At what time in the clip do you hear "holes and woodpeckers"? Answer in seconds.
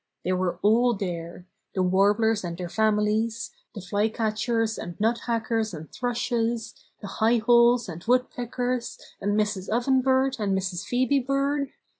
7.37-8.97